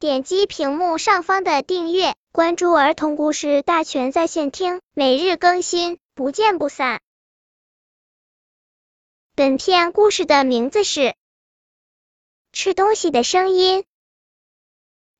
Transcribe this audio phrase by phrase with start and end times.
[0.00, 7.00] 点击屏幕上方的订阅，关注儿童故事大全在线听，每日更新，不见不散。
[9.34, 11.00] 本片故事的名字是
[12.52, 13.80] 《吃东西的声音》。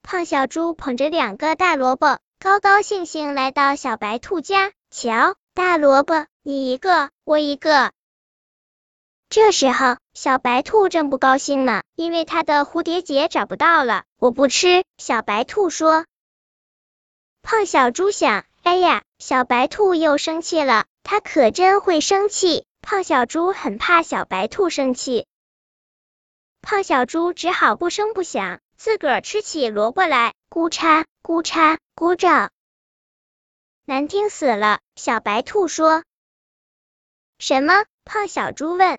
[0.03, 4.73] 胖小猪捧着两个大萝卜，高高兴兴来到小白兔家。
[4.93, 7.93] 瞧，大萝卜，你一个，我一个。
[9.29, 14.03] 这时候，小白兔正不高兴呢，因为它的蝴蝶结找不到了。
[14.17, 16.07] 我不吃，小白兔说。
[17.41, 22.67] 胖小猪想，哎呀，小白兔又生气了，它可真会生气。
[22.83, 25.25] 胖小猪很怕小白兔生气，
[26.63, 32.51] 胖小猪只好不声不响，自个儿吃起萝卜来，咕嚓咕嚓咕着，
[33.85, 34.81] 难听死了。
[34.97, 36.03] 小白兔说。
[37.39, 37.85] 什么？
[38.05, 38.99] 胖小猪问。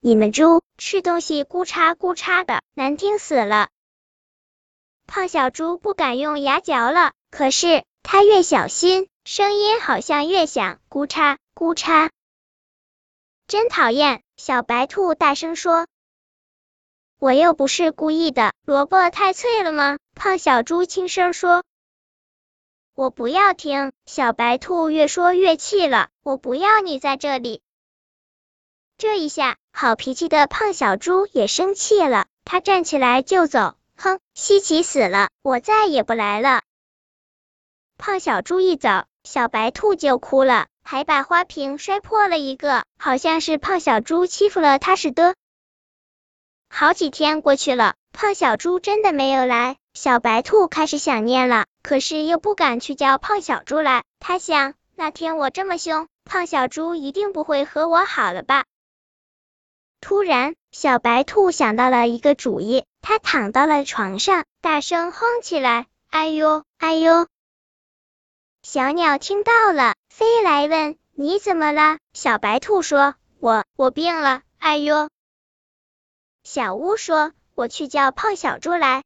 [0.00, 3.68] 你们猪吃东西咕嚓咕嚓的，难听死了。
[5.08, 12.10] 胖小猪不敢用牙嚼了，可是它越小心，声音好像越响，咕嚓咕嚓，
[13.48, 14.22] 真讨厌！
[14.36, 15.88] 小白兔大声说
[17.18, 21.64] ：“我又不是故意的，萝卜太脆了吗？”胖小猪轻声说
[22.94, 27.62] ：“我不要听。”小白兔越说越气了：“我不要你在这里。”
[28.98, 29.56] 这一下。
[29.72, 33.76] 好脾气的胖小猪也生气了，他站起来就走。
[33.96, 36.62] 哼，稀奇死了，我再也不来了。
[37.96, 45.36] 胖小猪一走，小白兔就哭了，还把花瓶摔破了一个，好像是胖小猪欺负了他似的。
[46.68, 54.02] 好几天过去了，胖小猪真的没有来，小白兔开始想念了，可是又不敢去叫胖小猪来。
[54.18, 58.64] 他想，那天我这么凶，胖小猪一定不会和我好了吧。
[60.08, 67.26] 突然，小白兔想到了一个主意，它躺到了床上，大声哼起来：“哎呦，哎呦！”
[68.64, 75.10] 小鸟听到了，飞来问：“你怎么了？”小白兔说：“我，我病了。”哎呦！
[76.42, 79.02] 小乌说：“我去叫胖小猪来。”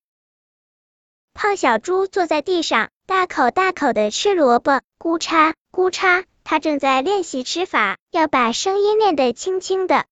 [1.35, 10.07] 胖小猪坐在地上，大口大口的吃萝卜，咕嚓咕嚓，它正在练习吃法，要把声音练得轻轻的。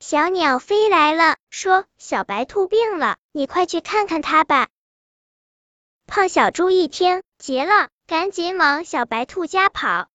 [0.00, 4.68] 小鸟飞来了，说：“小白兔病了，你快去看看它吧。”
[6.08, 10.08] 胖小猪一听，急了，赶紧往小白兔家跑。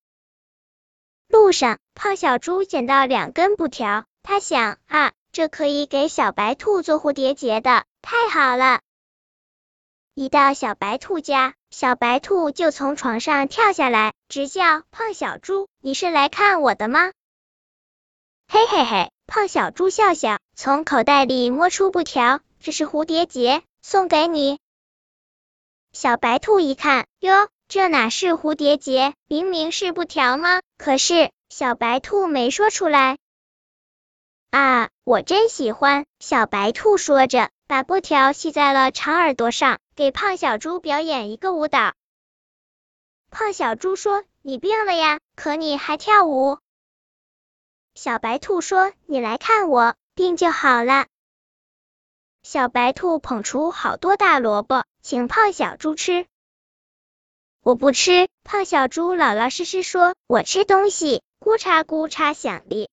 [1.28, 8.81] 路上，胖小猪捡到两根布条，他想啊，这可以给小白兔做蝴蝶结的，太好了！
[10.16, 17.12] 一到小白兔家，小白兔就从床上跳下来，直叫：“胖小猪，你是来看我的吗？”
[18.50, 19.12] 嘿嘿嘿。
[19.28, 24.59] 胖小猪笑笑，从口袋里摸出布条，这是蝴蝶结，送给你。
[25.91, 30.62] 小白兔一看，哟，这哪是蝴蝶结，明明是布条吗？
[30.78, 33.18] 可是小白兔没说出来。
[34.52, 36.06] 啊，我真喜欢！
[36.19, 41.94] 小白兔说着，把布条系在了长耳朵上，给胖小猪表演一个舞蹈。
[43.31, 46.58] 胖小猪说：“你病了呀，可你还跳舞。”
[47.95, 51.07] 小白兔说：“你来看我，病就好了。”
[52.44, 56.28] 小白兔捧出好多大萝卜，请胖小猪吃。
[57.61, 58.28] 我不吃。
[58.44, 62.89] 胖小猪老老实实说：“我吃东西。”咕嚓咕嚓响哩。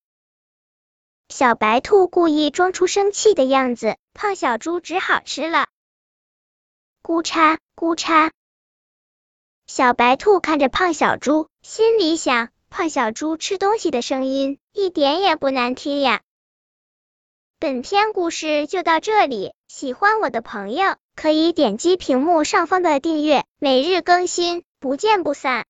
[1.29, 5.67] 小白兔故意装出生气的样子，胖小猪只好吃了。
[7.03, 8.31] 咕嚓咕嚓。
[9.67, 12.52] 小白兔看着胖小猪，心里想。
[12.73, 16.23] 胖小猪吃东西的声音一点也不难听呀。
[17.61, 25.61] 本篇故事就到这里，喜欢我的朋友可以点击屏幕上方的订阅，每日更新，不见不散。